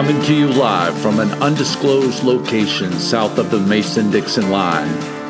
[0.00, 4.88] Coming to you live from an undisclosed location south of the Mason Dixon line,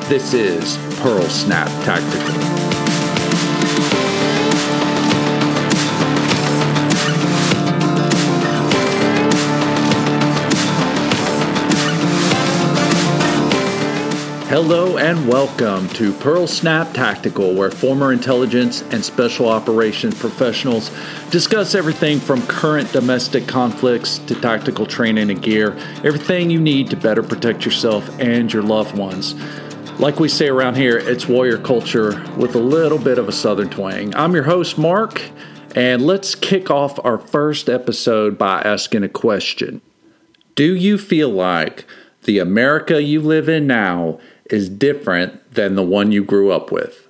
[0.09, 2.79] this is Pearl Snap Tactical.
[14.51, 20.91] Hello and welcome to Pearl Snap Tactical, where former intelligence and special operations professionals
[21.31, 26.96] discuss everything from current domestic conflicts to tactical training and gear, everything you need to
[26.96, 29.36] better protect yourself and your loved ones.
[30.00, 33.70] Like we say around here, it's warrior culture with a little bit of a southern
[33.70, 34.12] twang.
[34.17, 35.22] I'm your host, Mark,
[35.77, 39.80] and let's kick off our first episode by asking a question
[40.56, 41.86] Do you feel like
[42.25, 44.19] the America you live in now
[44.53, 47.06] is different than the one you grew up with.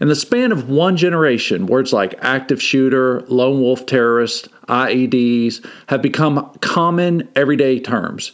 [0.00, 6.02] In the span of one generation, words like active shooter, lone wolf terrorist, IEDs have
[6.02, 8.32] become common everyday terms.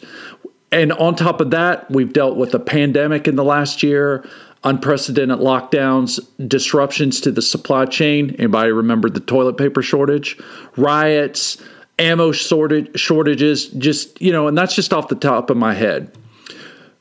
[0.71, 4.25] And on top of that, we've dealt with a pandemic in the last year,
[4.63, 8.35] unprecedented lockdowns, disruptions to the supply chain.
[8.37, 10.37] Anybody remember the toilet paper shortage?
[10.75, 11.61] Riots,
[11.99, 16.11] ammo shortage, shortages, just, you know, and that's just off the top of my head.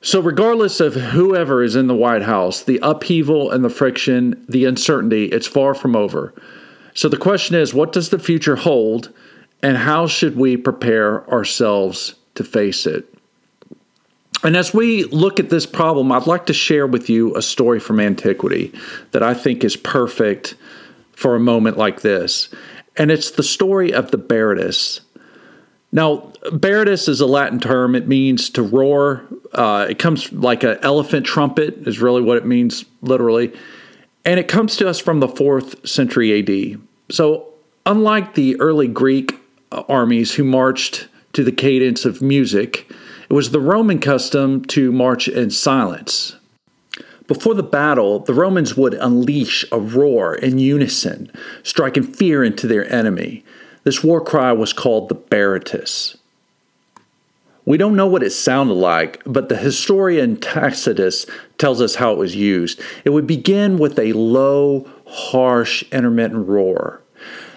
[0.02, 4.64] So, regardless of whoever is in the White House, the upheaval and the friction, the
[4.64, 6.34] uncertainty, it's far from over.
[6.94, 9.12] So, the question is what does the future hold,
[9.62, 13.12] and how should we prepare ourselves to face it?
[14.42, 17.80] And as we look at this problem, I'd like to share with you a story
[17.80, 18.72] from antiquity
[19.12, 20.54] that I think is perfect
[21.12, 22.48] for a moment like this.
[22.96, 25.00] And it's the story of the Barritus.
[25.92, 27.94] Now, Barritus is a Latin term.
[27.94, 29.24] It means to roar.
[29.52, 33.52] Uh, it comes like an elephant trumpet, is really what it means, literally.
[34.24, 36.80] And it comes to us from the fourth century AD.
[37.10, 37.54] So,
[37.86, 39.38] unlike the early Greek
[39.70, 42.90] uh, armies who marched to the cadence of music,
[43.28, 46.36] it was the Roman custom to march in silence.
[47.26, 51.30] Before the battle, the Romans would unleash a roar in unison,
[51.62, 53.44] striking fear into their enemy.
[53.86, 56.16] This war cry was called the Barritus.
[57.64, 61.24] We don't know what it sounded like, but the historian Tacitus
[61.56, 62.80] tells us how it was used.
[63.04, 67.00] It would begin with a low, harsh, intermittent roar.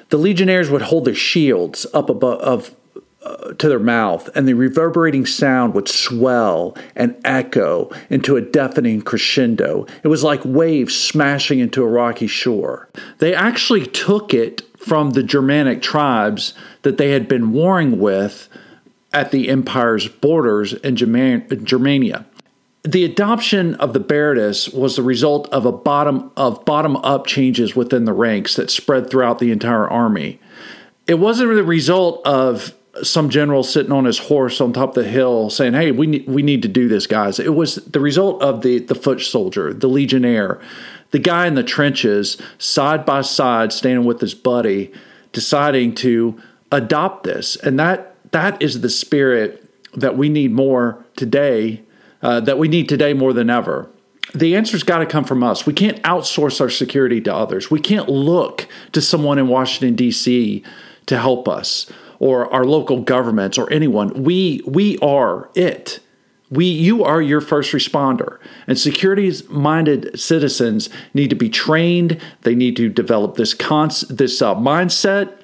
[0.10, 2.76] The legionnaires would hold their shields up above
[3.24, 9.02] uh, to their mouth, and the reverberating sound would swell and echo into a deafening
[9.02, 9.88] crescendo.
[10.04, 12.88] It was like waves smashing into a rocky shore.
[13.18, 18.48] They actually took it from the Germanic tribes that they had been warring with
[19.14, 22.26] at the empire's borders in Germania.
[22.84, 27.76] The adoption of the Barritus was the result of a bottom of bottom up changes
[27.76, 30.40] within the ranks that spread throughout the entire army.
[31.06, 32.74] It wasn't the result of
[33.04, 36.28] some general sitting on his horse on top of the hill saying, "Hey, we need,
[36.28, 39.74] we need to do this, guys." It was the result of the the foot soldier,
[39.74, 40.60] the legionnaire,
[41.12, 44.92] the guy in the trenches, side by side, standing with his buddy,
[45.32, 46.40] deciding to
[46.72, 47.56] adopt this.
[47.56, 51.82] And that that is the spirit that we need more today,
[52.22, 53.90] uh, that we need today more than ever.
[54.36, 55.66] The answer's got to come from us.
[55.66, 57.72] We can't outsource our security to others.
[57.72, 60.64] We can't look to someone in Washington, D.C.
[61.08, 64.24] to help us or our local governments or anyone.
[64.24, 66.00] We, we are it.
[66.52, 72.20] We, you are your first responder, and security-minded citizens need to be trained.
[72.42, 75.44] They need to develop this cons- this uh, mindset,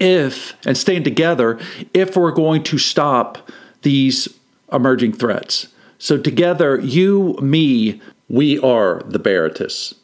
[0.00, 1.58] if and stand together
[1.94, 3.50] if we're going to stop
[3.82, 4.28] these
[4.72, 5.68] emerging threats.
[5.98, 9.94] So together, you, me, we are the Barritus.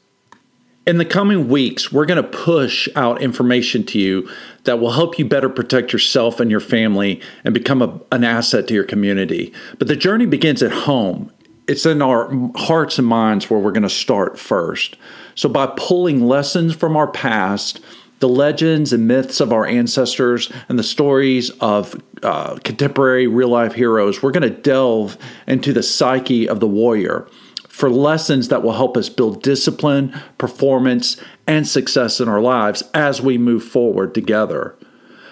[0.89, 4.27] In the coming weeks, we're going to push out information to you
[4.65, 8.67] that will help you better protect yourself and your family and become a, an asset
[8.69, 9.53] to your community.
[9.79, 11.31] But the journey begins at home.
[11.67, 14.97] It's in our hearts and minds where we're going to start first.
[15.35, 17.81] So, by pulling lessons from our past,
[18.21, 23.75] the legends and myths of our ancestors, and the stories of uh, contemporary real life
[23.75, 27.29] heroes, we're going to delve into the psyche of the warrior
[27.79, 31.17] for lessons that will help us build discipline, performance,
[31.47, 34.75] and success in our lives as we move forward together.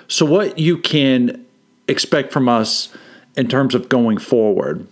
[0.06, 1.44] So, what you can
[1.88, 2.88] expect from us
[3.36, 4.86] in terms of going forward.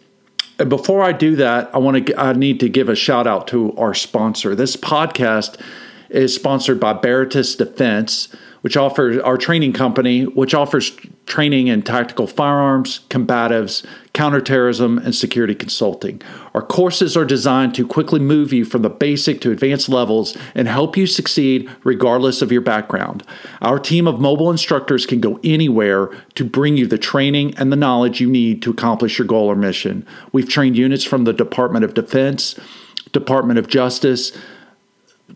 [0.59, 3.47] And before I do that, I want to I need to give a shout out
[3.49, 4.57] to our sponsor.
[4.57, 5.61] This podcast
[6.11, 8.35] is sponsored by Baratus Defense,
[8.65, 10.97] which offers our training company, which offers
[11.27, 13.85] training in tactical firearms, combatives,
[14.15, 16.23] counterterrorism, and security consulting.
[16.55, 20.67] Our courses are designed to quickly move you from the basic to advanced levels and
[20.67, 23.23] help you succeed regardless of your background.
[23.61, 27.77] Our team of mobile instructors can go anywhere to bring you the training and the
[27.77, 30.07] knowledge you need to accomplish your goal or mission.
[30.33, 32.59] We've trained units from the Department of Defense,
[33.13, 34.33] Department of Justice,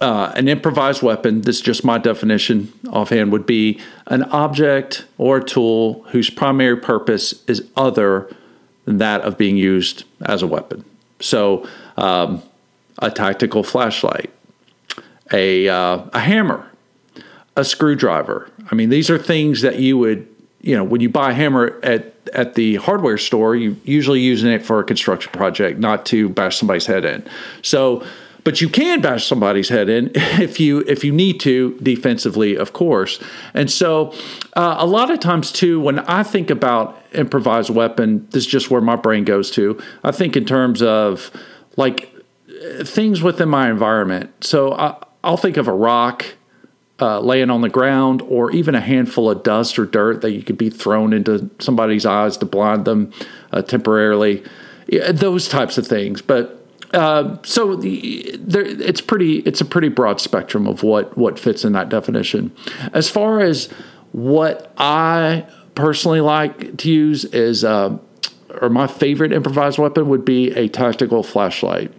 [0.00, 5.38] uh, an improvised weapon, this is just my definition offhand, would be an object or
[5.38, 8.32] a tool whose primary purpose is other
[8.84, 10.84] than that of being used as a weapon.
[11.20, 12.42] So, um,
[13.00, 14.30] a tactical flashlight,
[15.32, 16.70] a, uh, a hammer,
[17.56, 18.50] a screwdriver.
[18.70, 20.28] I mean, these are things that you would,
[20.60, 24.50] you know, when you buy a hammer at, at the hardware store, you're usually using
[24.50, 27.24] it for a construction project, not to bash somebody's head in.
[27.62, 28.04] So,
[28.48, 32.72] but you can bash somebody's head in if you if you need to defensively, of
[32.72, 33.22] course.
[33.52, 34.14] And so,
[34.54, 38.70] uh, a lot of times too, when I think about improvised weapon, this is just
[38.70, 39.78] where my brain goes to.
[40.02, 41.30] I think in terms of
[41.76, 42.10] like
[42.84, 44.32] things within my environment.
[44.42, 46.24] So I, I'll think of a rock.
[47.00, 50.42] Uh, laying on the ground, or even a handful of dust or dirt that you
[50.42, 53.12] could be thrown into somebody's eyes to blind them
[53.52, 54.42] uh, temporarily.
[54.88, 56.22] Yeah, those types of things.
[56.22, 56.57] But
[56.92, 61.64] uh, so the, there, it's pretty it's a pretty broad spectrum of what what fits
[61.64, 62.54] in that definition.
[62.92, 63.66] As far as
[64.12, 67.98] what I personally like to use is, uh,
[68.60, 71.92] or my favorite improvised weapon would be a tactical flashlight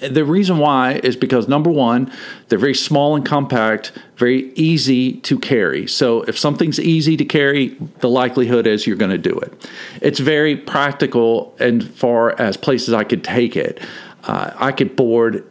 [0.00, 2.12] the reason why is because number one,
[2.48, 5.86] they're very small and compact, very easy to carry.
[5.86, 9.68] So if something's easy to carry, the likelihood is you're going to do it.
[10.00, 13.80] It's very practical and far as places I could take it.
[14.24, 15.46] Uh, I could board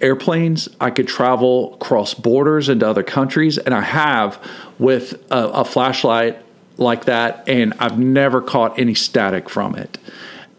[0.00, 0.68] airplanes.
[0.80, 4.42] I could travel cross borders into other countries, and I have
[4.78, 6.38] with a, a flashlight
[6.78, 9.98] like that, and I've never caught any static from it.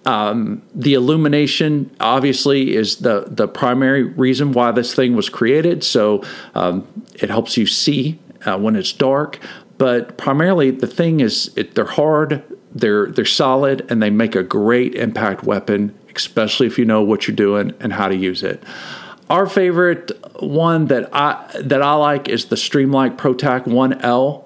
[0.07, 5.83] Um, the illumination obviously is the the primary reason why this thing was created.
[5.83, 6.23] So
[6.55, 9.37] um, it helps you see uh, when it's dark.
[9.77, 12.41] But primarily, the thing is it, they're hard,
[12.73, 17.27] they're they're solid, and they make a great impact weapon, especially if you know what
[17.27, 18.63] you're doing and how to use it.
[19.29, 20.11] Our favorite
[20.41, 24.45] one that I that I like is the Streamlight ProTac 1L.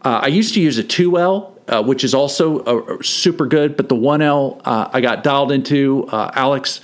[0.00, 3.76] Uh, I used to use a 2L uh, which is also uh, super good.
[3.76, 6.06] But the 1L uh, I got dialed into.
[6.08, 6.80] Uh, Alex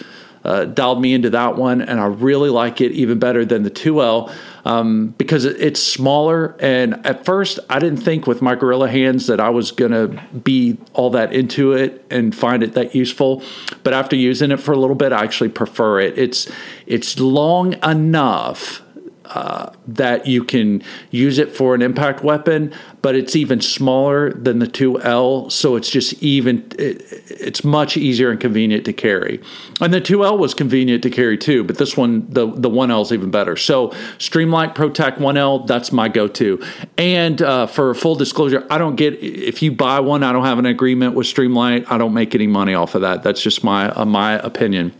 [0.72, 4.32] dialed me into that one, and I really like it even better than the 2L
[4.64, 6.56] um, because it's smaller.
[6.58, 10.22] And at first, I didn't think with my gorilla hands that I was going to
[10.38, 13.42] be all that into it and find it that useful.
[13.82, 16.18] But after using it for a little bit, I actually prefer it.
[16.18, 16.50] It's
[16.86, 18.82] it's long enough
[19.28, 24.58] uh, that you can use it for an impact weapon, but it's even smaller than
[24.58, 29.40] the 2L, so it's just even it, it's much easier and convenient to carry.
[29.80, 33.12] And the 2L was convenient to carry too, but this one the the 1L is
[33.12, 33.56] even better.
[33.56, 36.62] So Streamlight ProTac 1L, that's my go-to.
[36.96, 40.58] And uh, for full disclosure, I don't get if you buy one, I don't have
[40.58, 41.90] an agreement with Streamlight.
[41.90, 43.22] I don't make any money off of that.
[43.22, 44.94] That's just my uh, my opinion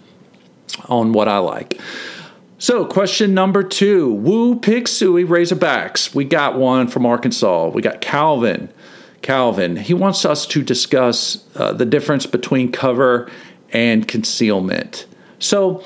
[0.89, 1.81] on what I like.
[2.61, 6.13] So, question number two Woo Sooie Razorbacks.
[6.13, 7.69] We got one from Arkansas.
[7.69, 8.69] We got Calvin.
[9.23, 13.31] Calvin, he wants us to discuss uh, the difference between cover
[13.73, 15.07] and concealment.
[15.39, 15.85] So,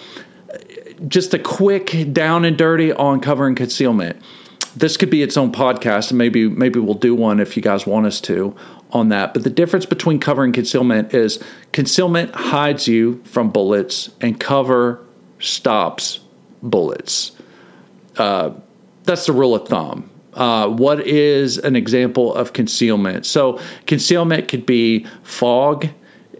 [1.08, 4.22] just a quick down and dirty on cover and concealment.
[4.74, 7.86] This could be its own podcast, and maybe maybe we'll do one if you guys
[7.86, 8.56] want us to
[8.92, 9.34] on that.
[9.34, 11.38] But the difference between cover and concealment is
[11.72, 15.04] concealment hides you from bullets, and cover
[15.38, 16.20] stops
[16.62, 17.32] bullets.
[18.16, 18.50] Uh,
[19.04, 20.10] that's the rule of thumb.
[20.34, 23.26] Uh, what is an example of concealment?
[23.26, 25.88] So, concealment could be fog,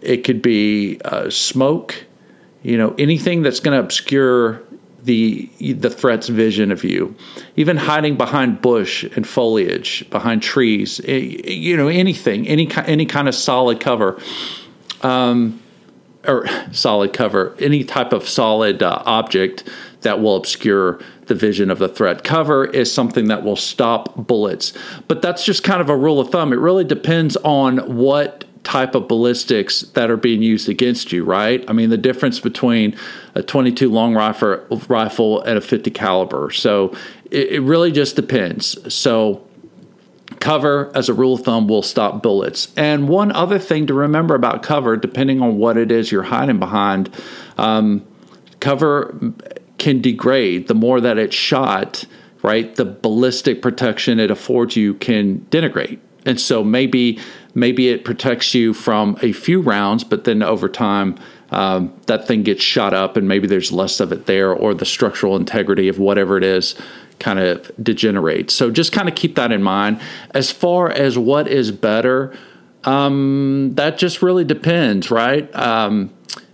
[0.01, 2.05] it could be uh, smoke,
[2.63, 4.63] you know, anything that's going to obscure
[5.03, 7.15] the the threat's vision of you.
[7.55, 13.27] Even hiding behind bush and foliage, behind trees, eh, you know, anything, any any kind
[13.27, 14.19] of solid cover.
[15.01, 15.61] Um,
[16.27, 19.63] or solid cover, any type of solid uh, object
[20.01, 22.23] that will obscure the vision of the threat.
[22.23, 24.73] Cover is something that will stop bullets,
[25.07, 26.53] but that's just kind of a rule of thumb.
[26.53, 31.63] It really depends on what type of ballistics that are being used against you, right?
[31.67, 32.95] I mean, the difference between
[33.35, 36.49] a 22 long rifle, rifle and a 50 caliber.
[36.51, 36.95] So
[37.29, 38.93] it, it really just depends.
[38.93, 39.45] So
[40.43, 42.73] cover, as a rule of thumb, will stop bullets.
[42.75, 46.59] And one other thing to remember about cover, depending on what it is you're hiding
[46.59, 47.09] behind,
[47.57, 48.05] um,
[48.59, 49.17] cover
[49.77, 52.05] can degrade the more that it's shot.
[52.45, 57.17] Right, the ballistic protection it affords you can denigrate, and so maybe
[57.53, 61.15] maybe it protects you from a few rounds, but then over time
[61.51, 64.85] um, that thing gets shot up, and maybe there's less of it there, or the
[64.85, 66.75] structural integrity of whatever it is
[67.23, 68.53] kind of degenerates.
[68.53, 69.99] So just kind of keep that in mind.
[70.31, 72.37] As far as what is better,
[72.83, 75.53] um, that just really depends, right?
[75.55, 76.13] Um,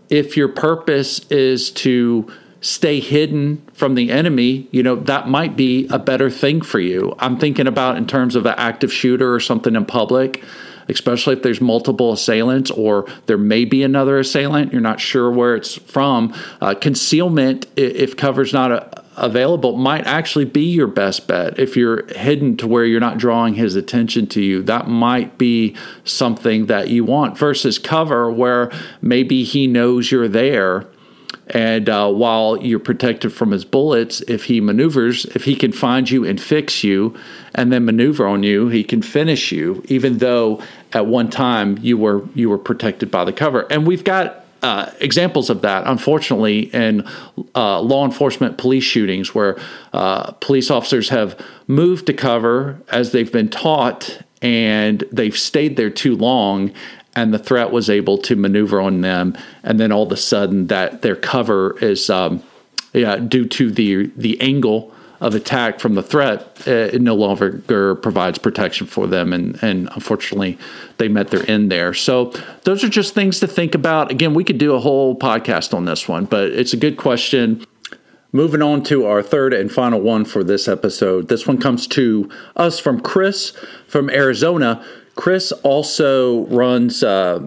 [0.09, 5.87] if your purpose is to stay hidden from the enemy, you know, that might be
[5.89, 7.15] a better thing for you.
[7.17, 10.43] I'm thinking about in terms of an active shooter or something in public,
[10.89, 15.55] especially if there's multiple assailants or there may be another assailant, you're not sure where
[15.55, 16.33] it's from.
[16.59, 21.59] Uh, concealment, if cover's not a, available might actually be your best bet.
[21.59, 25.75] If you're hidden to where you're not drawing his attention to you, that might be
[26.03, 28.71] something that you want versus cover where
[29.01, 30.87] maybe he knows you're there.
[31.51, 36.09] And uh, while you're protected from his bullets, if he maneuvers, if he can find
[36.09, 37.17] you and fix you
[37.55, 40.61] and then maneuver on you, he can finish you, even though
[40.93, 43.61] at one time you were you were protected by the cover.
[43.71, 47.07] And we've got uh, examples of that, unfortunately, in
[47.55, 49.57] uh, law enforcement police shootings where
[49.93, 55.89] uh, police officers have moved to cover as they've been taught and they've stayed there
[55.89, 56.71] too long
[57.15, 59.37] and the threat was able to maneuver on them.
[59.63, 62.43] And then all of a sudden that their cover is um,
[62.93, 67.95] yeah, due to the the angle of attack from the threat, uh, it no longer
[67.95, 69.33] provides protection for them.
[69.33, 70.57] And, and unfortunately,
[70.97, 71.93] they met their end there.
[71.93, 72.33] So,
[72.63, 74.11] those are just things to think about.
[74.11, 77.65] Again, we could do a whole podcast on this one, but it's a good question.
[78.31, 81.29] Moving on to our third and final one for this episode.
[81.29, 83.51] This one comes to us from Chris
[83.87, 84.85] from Arizona.
[85.15, 87.45] Chris also runs uh,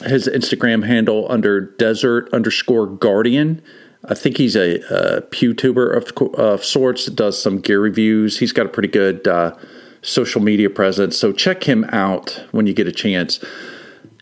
[0.00, 3.62] his Instagram handle under desert underscore guardian.
[4.08, 7.06] I think he's a, a PewTuber of, of sorts.
[7.06, 8.38] That does some gear reviews.
[8.38, 9.56] He's got a pretty good uh,
[10.02, 11.18] social media presence.
[11.18, 13.42] So check him out when you get a chance.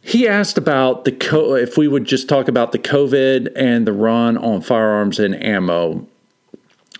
[0.02, 3.92] He asked about the co- if we would just talk about the COVID and the
[3.92, 6.06] run on firearms and ammo.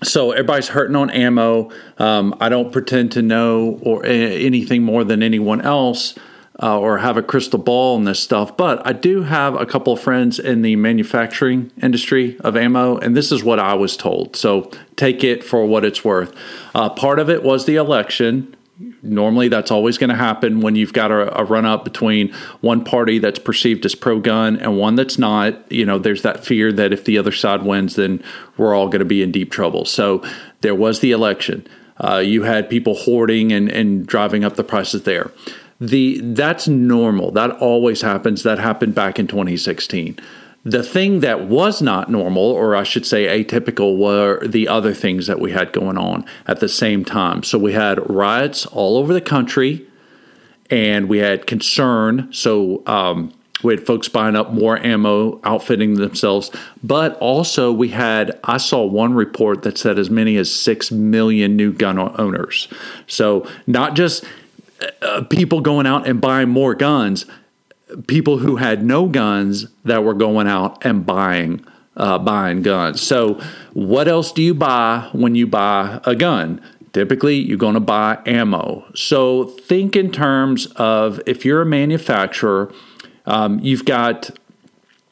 [0.02, 1.70] So everybody's hurting on ammo.
[1.98, 6.14] Um, I don't pretend to know or anything more than anyone else
[6.62, 9.92] uh, or have a crystal ball on this stuff, but I do have a couple
[9.92, 14.36] of friends in the manufacturing industry of ammo, and this is what I was told.
[14.36, 16.32] So take it for what it's worth.
[16.72, 18.56] Uh, part of it was the election.
[19.02, 22.84] Normally, that's always going to happen when you've got a, a run up between one
[22.84, 25.70] party that's perceived as pro gun and one that's not.
[25.70, 28.22] You know, there's that fear that if the other side wins, then
[28.56, 29.84] we're all going to be in deep trouble.
[29.84, 30.24] So
[30.60, 31.66] there was the election.
[31.98, 35.30] Uh, you had people hoarding and, and driving up the prices there
[35.82, 37.32] the that's normal.
[37.32, 38.44] That always happens.
[38.44, 40.16] That happened back in 2016.
[40.64, 45.26] The thing that was not normal, or I should say atypical, were the other things
[45.26, 47.42] that we had going on at the same time.
[47.42, 49.84] So we had riots all over the country,
[50.70, 52.32] and we had concern.
[52.32, 53.32] So um,
[53.64, 56.52] we had folks buying up more ammo, outfitting themselves,
[56.84, 61.56] but also we had, I saw one report that said as many as 6 million
[61.56, 62.68] new gun owners.
[63.08, 64.24] So not just
[65.02, 67.26] uh, people going out and buying more guns,
[68.06, 71.64] people who had no guns that were going out and buying
[71.96, 73.00] uh, buying guns.
[73.00, 73.40] So,
[73.74, 76.60] what else do you buy when you buy a gun?
[76.92, 78.84] Typically, you're going to buy ammo.
[78.94, 82.72] So, think in terms of if you're a manufacturer,
[83.26, 84.30] um, you've got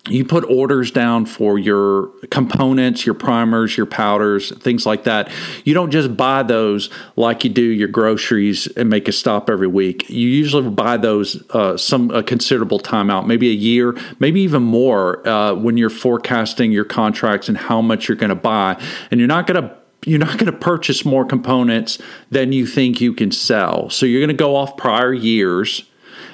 [0.09, 5.31] you put orders down for your components, your primers, your powders, things like that.
[5.65, 9.67] You don't just buy those like you do your groceries and make a stop every
[9.67, 10.09] week.
[10.09, 14.63] You usually buy those uh, some a considerable time out, maybe a year, maybe even
[14.63, 18.81] more uh, when you're forecasting your contracts and how much you're going to buy.
[19.11, 19.77] And you're not going to
[20.07, 21.99] you're not going to purchase more components
[22.31, 23.91] than you think you can sell.
[23.91, 25.85] So you're going to go off prior years.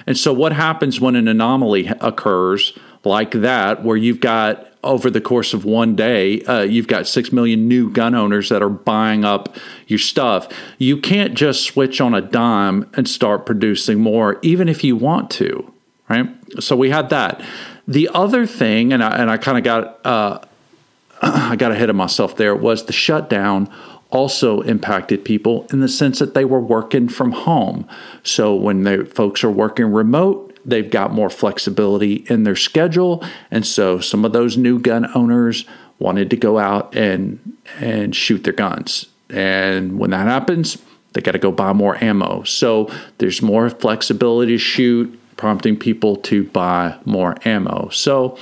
[0.07, 5.21] And so what happens when an anomaly occurs like that, where you've got over the
[5.21, 9.25] course of one day, uh, you've got 6 million new gun owners that are buying
[9.25, 9.57] up
[9.89, 10.49] your stuff.
[10.79, 15.31] You can't just switch on a dime and start producing more, even if you want
[15.33, 15.73] to,
[16.09, 16.29] right?
[16.61, 17.43] So we had that.
[17.89, 20.39] The other thing, and I, and I kind of got, uh,
[21.23, 23.69] I got ahead of myself there, was the shutdown
[24.11, 27.89] also impacted people in the sense that they were working from home.
[28.23, 33.67] So when the folks are working remote, they've got more flexibility in their schedule, and
[33.67, 35.65] so some of those new gun owners
[35.99, 37.39] wanted to go out and
[37.81, 39.07] and shoot their guns.
[39.31, 40.79] And when that happens,
[41.13, 42.43] they got to go buy more ammo.
[42.45, 47.89] So there's more flexibility to shoot, prompting people to buy more ammo.
[47.91, 48.39] So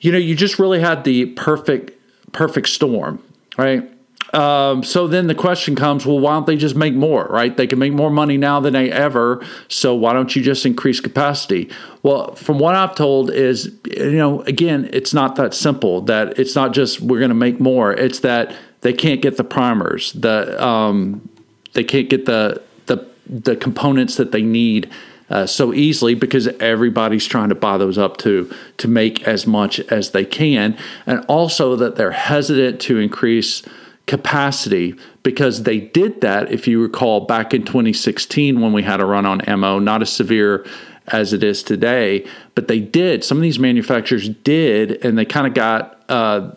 [0.00, 1.94] you know, you just really had the perfect
[2.32, 3.22] perfect storm,
[3.56, 3.90] right?
[4.34, 7.56] Um, so then the question comes, well, why don't they just make more, right?
[7.56, 9.44] They can make more money now than they ever.
[9.68, 11.70] So why don't you just increase capacity?
[12.02, 16.02] Well, from what I've told is, you know, again, it's not that simple.
[16.02, 17.92] That it's not just we're going to make more.
[17.92, 20.12] It's that they can't get the primers.
[20.12, 21.28] The um,
[21.72, 24.90] they can't get the the the components that they need
[25.30, 29.80] uh, so easily because everybody's trying to buy those up to to make as much
[29.80, 33.62] as they can, and also that they're hesitant to increase
[34.08, 39.04] capacity because they did that, if you recall, back in 2016 when we had a
[39.04, 40.66] run on ammo, not as severe
[41.08, 43.22] as it is today, but they did.
[43.22, 46.50] Some of these manufacturers did, and they kind of got, uh,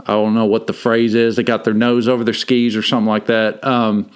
[0.00, 2.82] I don't know what the phrase is, they got their nose over their skis or
[2.82, 3.64] something like that.
[3.64, 4.10] Um,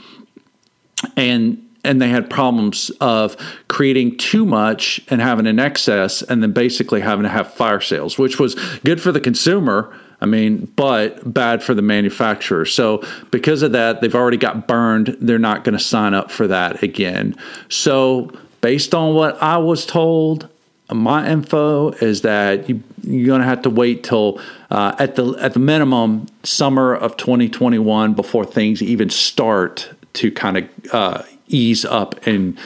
[1.16, 3.36] and and they had problems of
[3.68, 8.16] creating too much and having an excess and then basically having to have fire sales
[8.16, 8.54] which was
[8.84, 12.64] good for the consumer I mean, but bad for the manufacturer.
[12.64, 15.16] So because of that, they've already got burned.
[15.20, 17.36] They're not going to sign up for that again.
[17.68, 18.30] So
[18.60, 20.48] based on what I was told,
[20.92, 24.40] my info is that you, are going to have to wait till
[24.70, 30.58] uh, at the at the minimum summer of 2021 before things even start to kind
[30.58, 32.58] of uh, ease up and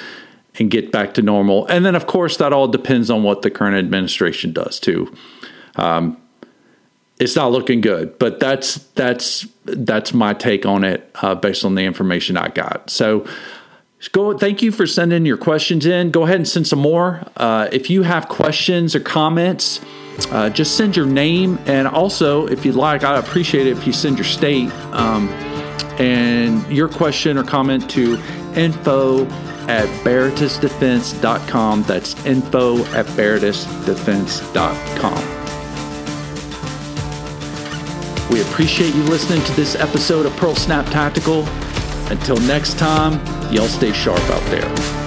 [0.58, 1.66] and get back to normal.
[1.66, 5.14] And then, of course, that all depends on what the current administration does too.
[5.76, 6.16] Um,
[7.20, 8.18] it's not looking good.
[8.18, 12.90] But that's that's that's my take on it uh, based on the information I got.
[12.90, 13.26] So.
[14.12, 14.38] Go.
[14.38, 16.12] Thank you for sending your questions in.
[16.12, 17.26] Go ahead and send some more.
[17.36, 19.80] Uh, if you have questions or comments,
[20.30, 23.92] uh, just send your name and also, if you'd like, I'd appreciate it if you
[23.92, 25.28] send your state um,
[25.98, 28.22] and your question or comment to
[28.54, 29.26] info
[29.68, 31.82] at veritasdefense.com.
[31.82, 35.37] That's info at veritasdefense.com.
[38.30, 41.46] We appreciate you listening to this episode of Pearl Snap Tactical.
[42.10, 43.14] Until next time,
[43.50, 44.97] y'all stay sharp out there.